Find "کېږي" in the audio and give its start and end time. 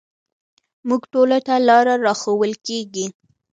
2.65-3.05